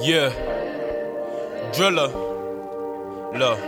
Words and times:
Yeah. 0.00 0.30
Drilla. 1.72 2.08
Look, 3.38 3.58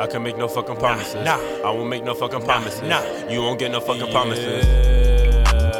I 0.00 0.06
can 0.06 0.22
make 0.22 0.36
no 0.36 0.48
fucking 0.48 0.76
promises. 0.76 1.14
nah. 1.24 1.38
I 1.64 1.70
won't 1.70 1.88
make 1.88 2.04
no 2.04 2.14
fucking 2.14 2.42
promises. 2.42 2.82
nah. 2.82 3.02
You 3.28 3.40
won't 3.42 3.58
get 3.58 3.70
no 3.70 3.80
fucking 3.80 4.10
promises. 4.10 4.66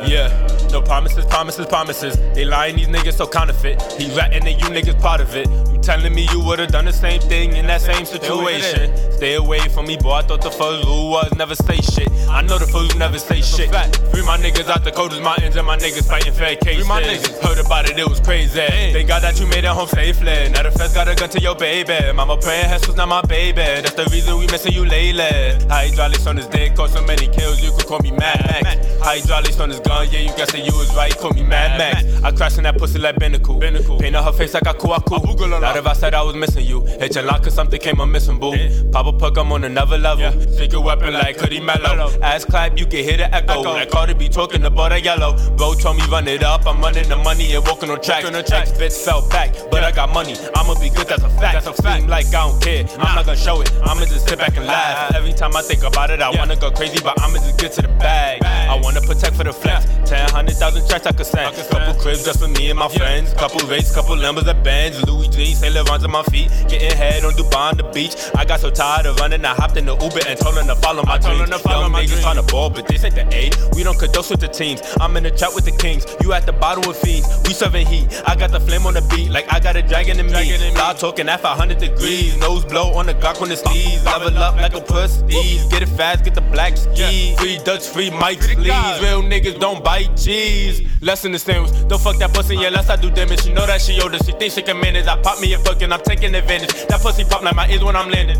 Yeah. 0.08 0.29
No 0.71 0.80
promises, 0.82 1.24
promises, 1.27 1.67
promises. 1.67 2.17
They 2.35 2.45
lying, 2.45 2.77
these 2.77 2.88
niggas 2.88 3.14
so 3.14 3.27
counterfeit. 3.27 3.81
He 3.92 4.14
ratting 4.17 4.46
and 4.46 4.60
you 4.60 4.69
niggas 4.69 5.00
part 5.00 5.21
of 5.21 5.35
it. 5.35 5.49
You 5.72 5.78
telling 5.78 6.14
me 6.14 6.28
you 6.31 6.41
would've 6.41 6.71
done 6.71 6.85
the 6.85 6.92
same 6.92 7.21
thing 7.21 7.56
in 7.56 7.67
that 7.67 7.81
same 7.81 8.04
situation. 8.04 8.91
Stay 9.17 9.35
away 9.35 9.60
from 9.69 9.87
me, 9.87 9.96
boy. 9.96 10.12
I 10.12 10.22
thought 10.22 10.42
the 10.42 10.51
first 10.51 10.85
rule 10.85 11.10
was 11.10 11.32
never 11.37 11.54
say 11.54 11.76
shit. 11.76 12.10
I 12.28 12.42
know 12.42 12.58
the 12.58 12.67
fools 12.67 12.94
never 12.96 13.19
say 13.19 13.40
shit. 13.40 13.71
Free 14.10 14.22
my 14.24 14.37
niggas 14.37 14.69
out 14.69 14.85
the 14.85 14.92
coldest 14.92 15.22
mountains 15.22 15.56
and 15.56 15.67
my 15.67 15.76
niggas 15.76 16.06
fighting 16.06 16.32
fair 16.32 16.56
cases. 16.56 16.87
my 16.87 17.02
niggas. 17.02 17.41
Heard 17.42 17.64
about 17.64 17.88
it, 17.88 17.98
it 17.98 18.08
was 18.08 18.20
crazy. 18.20 18.60
Thank 18.92 19.08
God 19.08 19.22
that 19.22 19.41
you 19.41 19.46
made 19.46 19.64
it 19.64 19.72
home 19.72 19.88
safely. 19.88 20.50
Now 20.50 20.62
the 20.62 20.70
feds 20.70 20.94
got 20.94 21.08
a 21.08 21.14
gun 21.14 21.30
to 21.30 21.41
your 21.41 21.55
baby. 21.55 22.12
Mama 22.12 22.36
praying 22.36 22.68
Jesus 22.96 22.96
not 22.96 23.08
my 23.08 23.22
baby. 23.22 23.56
That's 23.56 23.94
the 23.94 24.05
reason 24.12 24.38
we 24.38 24.46
missing 24.48 24.72
you 24.72 24.84
lately. 24.84 25.66
Hydraulics 25.69 26.27
on 26.27 26.36
this 26.36 26.46
dick, 26.46 26.77
cause 26.77 26.92
so 26.92 27.02
many 27.02 27.27
kills, 27.28 27.62
you 27.62 27.72
could 27.72 27.86
call 27.86 28.00
me 28.00 28.10
Mad 28.10 28.62
Max. 28.62 28.95
Hydraulics 29.06 29.60
on 29.60 29.70
his 29.70 29.78
gun, 29.78 30.09
yeah, 30.10 30.19
you 30.19 30.34
guess 30.37 30.51
that 30.51 30.66
you 30.66 30.77
was 30.77 30.92
right, 30.96 31.16
call 31.16 31.30
me 31.30 31.45
Mad 31.45 31.78
Max. 31.78 32.24
I 32.24 32.33
crashed 32.33 32.59
in 32.59 32.64
that 32.64 32.77
pussy 32.77 32.98
like 32.98 33.14
Binnacle. 33.14 33.60
Paint 34.01 34.16
on 34.16 34.24
her 34.24 34.33
face 34.33 34.52
like 34.52 34.66
a 34.66 34.70
Aku. 34.70 35.47
Not 35.47 35.77
if 35.77 35.87
I 35.87 35.92
said 35.92 36.12
I 36.12 36.23
was 36.23 36.34
missing 36.34 36.66
you. 36.66 36.84
Hit 36.84 37.14
your 37.14 37.23
line 37.23 37.41
cause 37.41 37.55
something 37.55 37.78
came 37.78 38.00
up 38.00 38.09
missing, 38.09 38.41
boo. 38.41 38.52
Pop 38.91 39.06
a 39.06 39.12
puck, 39.12 39.38
I'm 39.38 39.52
on 39.52 39.62
another 39.62 39.97
level. 39.97 40.33
Secret 40.50 40.80
weapon 40.80 41.12
like 41.14 41.38
Cuddy 41.38 41.61
Mellow. 41.61 42.11
Ass 42.20 42.45
clap, 42.45 42.77
you 42.77 42.84
can 42.84 43.05
hear 43.05 43.16
the 43.16 43.33
echo. 43.33 43.62
Like 43.62 43.91
Cardi 43.92 44.14
B 44.14 44.28
talking 44.28 44.64
about 44.64 44.88
that 44.88 45.05
yellow. 45.05 45.36
Bro 45.56 45.75
told 45.75 45.98
me 45.98 46.02
run 46.11 46.27
it 46.27 46.42
up, 46.42 46.66
I'm 46.66 46.80
running 46.80 47.09
the 47.09 47.16
money 47.16 47.55
and 47.55 47.64
walking 47.64 47.91
on 47.91 48.02
tracks. 48.02 48.27
Ex 48.27 48.73
bitch 48.73 49.05
fell 49.05 49.28
back, 49.28 49.55
but 49.70 49.84
I 49.84 49.92
got 49.92 50.12
money. 50.12 50.34
I'ma 50.56 50.75
be 50.80 50.91
good, 50.91 51.06
that's 51.06 51.23
a 51.23 51.30
fact. 51.30 51.64
That's 51.64 51.67
a 51.69 51.80
fact. 51.80 52.00
Seem 52.00 52.11
like 52.11 52.27
I 52.27 52.48
don't 52.48 52.61
care. 52.61 52.84
I'm 52.98 53.14
not 53.14 53.25
gonna 53.25 53.39
show 53.39 53.61
it. 53.61 53.73
I'ma 53.84 54.00
just 54.00 54.28
sit 54.28 54.36
back 54.36 54.56
and 54.56 54.67
laugh. 54.67 55.14
Every 55.14 55.33
time 55.33 55.55
I 55.55 55.62
think 55.62 55.84
about 55.84 56.11
it, 56.11 56.20
I 56.20 56.36
wanna 56.36 56.56
go 56.56 56.73
crazy, 56.73 56.98
but 57.05 57.23
I'ma 57.23 57.34
just 57.34 57.56
get 57.56 57.70
to 57.75 57.83
the 57.83 57.89
bag. 57.89 58.42
I 58.42 58.80
wanna 58.83 58.95
protect 59.00 59.36
for 59.36 59.44
the 59.44 59.52
flex. 59.52 59.84
Ten 60.08 60.28
hundred 60.30 60.56
thousand 60.56 60.89
tracks 60.89 61.06
I 61.06 61.12
could 61.12 61.27
send. 61.27 61.55
Couple 61.69 61.94
cribs 62.00 62.25
just 62.25 62.41
for 62.41 62.48
me 62.48 62.70
and 62.70 62.78
my 62.78 62.89
friends. 62.89 63.33
Couple 63.34 63.66
race, 63.69 63.94
couple 63.94 64.16
numbers 64.16 64.47
of 64.47 64.62
bands. 64.62 65.02
Louis 65.05 65.28
jeans, 65.28 65.58
Saint 65.58 65.75
Laurent's 65.75 66.05
on 66.05 66.11
my 66.11 66.22
feet. 66.25 66.50
Getting 66.69 66.97
head 66.97 67.24
on 67.24 67.33
Dubai 67.33 67.72
on 67.72 67.77
the 67.77 67.84
beach. 67.92 68.14
I 68.34 68.44
got 68.44 68.61
so 68.61 68.70
tired 68.70 69.06
of 69.06 69.17
running, 69.19 69.44
I 69.44 69.55
hopped 69.55 69.77
in 69.77 69.86
the 69.86 69.97
Uber 69.97 70.20
and 70.28 70.39
told 70.39 70.56
them 70.56 70.67
to 70.67 70.77
follow 70.77 71.02
my 71.05 71.19
dreams. 71.19 71.50
to 71.50 71.58
Young 71.69 71.92
my 71.92 72.05
niggas 72.05 72.22
tryna 72.22 72.50
ball, 72.50 72.70
but 72.70 72.86
this 72.89 73.05
ain't 73.05 73.14
the 73.14 73.27
A. 73.34 73.50
We 73.74 73.83
don't 73.83 73.98
conduct 73.98 74.30
with 74.30 74.41
the 74.41 74.48
teams. 74.48 74.80
I'm 75.00 75.17
in 75.17 75.22
the 75.22 75.30
chat 75.30 75.50
with 75.55 75.64
the 75.64 75.72
kings. 75.72 76.06
You 76.20 76.33
at 76.33 76.47
the 76.47 76.52
bottom 76.52 76.86
with 76.86 76.97
fiends. 76.97 77.27
We 77.47 77.52
serving 77.52 77.86
heat. 77.86 78.22
I 78.27 78.34
got 78.36 78.50
the 78.50 78.61
flame 78.61 78.86
on 78.86 78.94
the 78.94 79.02
beat, 79.14 79.30
like 79.30 79.52
I 79.52 79.61
got 79.61 79.77
a 79.77 79.83
dragon 79.83 80.19
in 80.19 80.27
me. 80.27 80.33
Dragon 80.33 80.61
in 80.62 80.74
me. 80.74 80.74
Fly 80.74 80.94
talking 80.94 81.28
at 81.28 81.41
500 81.41 81.78
degrees. 81.78 82.36
Nose 82.39 82.64
blow 82.64 82.94
on 82.94 83.06
the 83.06 83.14
Glock 83.14 83.41
on 83.42 83.48
the 83.48 83.56
sneeze. 83.56 84.05
Level 84.05 84.36
up 84.39 84.56
like 84.56 84.74
a 84.74 84.80
prestige. 84.80 85.69
Get 85.70 85.83
it 85.83 85.89
fast, 85.89 86.24
get 86.24 86.34
the 86.34 86.41
black 86.41 86.77
skis. 86.77 87.39
Free 87.39 87.58
Dutch, 87.64 87.86
free 87.86 88.11
please. 88.11 88.67
God. 88.87 89.03
Real 89.03 89.23
niggas 89.23 89.59
don't 89.59 89.83
bite 89.84 90.17
cheese. 90.17 90.83
Lesson 91.03 91.33
the 91.33 91.39
sandwich. 91.39 91.73
Don't 91.89 92.01
fuck 92.01 92.19
that 92.19 92.33
pussy 92.33 92.62
unless 92.65 92.89
I 92.89 92.97
do 92.97 93.11
damage. 93.11 93.42
She 93.42 93.53
know 93.53 93.67
that 93.67 93.81
she 93.81 94.01
older. 94.01 94.19
She 94.19 94.33
thinks 94.33 94.55
she 94.55 94.62
can 94.62 94.81
manage. 94.81 95.06
I 95.06 95.20
pop 95.20 95.41
me 95.41 95.53
a 95.55 95.59
fucking, 95.59 95.92
I'm 95.92 96.01
taking 96.01 96.34
advantage. 96.34 96.73
That 96.87 97.01
pussy 97.01 97.25
pop 97.25 97.42
like 97.42 97.55
my 97.55 97.69
ears 97.69 97.83
when 97.83 97.97
I'm 97.97 98.11
landing. 98.11 98.39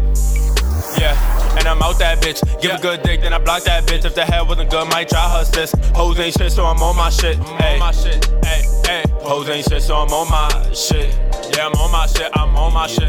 Yeah, 0.99 1.59
and 1.59 1.67
I'm 1.67 1.83
out 1.83 1.99
that 1.99 2.23
bitch. 2.23 2.41
Give 2.63 2.73
a 2.73 2.79
good 2.79 3.03
dick, 3.03 3.21
then 3.21 3.33
I 3.33 3.39
block 3.39 3.65
that 3.65 3.85
bitch. 3.85 4.05
If 4.05 4.15
the 4.15 4.25
head 4.25 4.49
wasn't 4.49 4.71
good, 4.71 4.89
might 4.89 5.09
try 5.09 5.29
her 5.29 5.45
sis. 5.45 5.75
Hoes 5.95 6.19
ain't 6.19 6.35
shit, 6.39 6.53
so 6.53 6.65
I'm 6.65 6.83
on 6.83 6.97
my 6.97 7.11
shit. 7.11 7.37
Hey, 7.37 7.75
on 7.75 7.81
my 7.81 7.93
shit. 7.93 8.25
Hey, 8.45 8.63
hey. 8.87 9.05
Hoes 9.21 9.49
ain't 9.49 9.69
shit, 9.69 9.83
so 9.83 9.97
I'm 9.97 10.09
on 10.09 10.31
my 10.31 10.73
shit. 10.73 11.15
Yeah, 11.55 11.67
I'm 11.67 11.73
on 11.75 11.93
my 11.93 12.07
shit. 12.07 12.31
I'm 12.35 12.57
on 12.57 12.73
my 12.73 12.87
shit. 12.87 13.09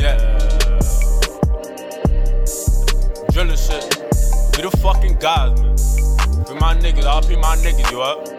Yeah. 0.00 0.38
Drilla 3.32 3.56
shit. 3.56 4.56
We 4.56 4.62
the 4.62 4.76
fucking 4.78 5.16
guys, 5.16 5.60
man. 5.60 5.76
Be 6.52 6.58
my 6.58 6.74
niggas, 6.74 7.04
I'll 7.04 7.26
be 7.26 7.34
my 7.34 7.56
niggas, 7.56 7.90
you 7.90 8.02
up? 8.02 8.31